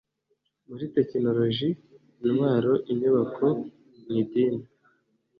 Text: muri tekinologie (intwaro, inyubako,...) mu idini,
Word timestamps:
muri 0.67 0.85
tekinologie 0.95 1.79
(intwaro, 2.27 2.73
inyubako,...) 2.91 3.45
mu 4.03 4.13
idini, 4.21 4.63